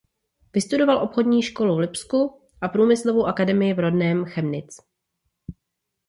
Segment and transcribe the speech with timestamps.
[0.53, 4.79] Vystudoval obchodní školu v Lipsku a průmyslovou akademii v rodném Chemnitz.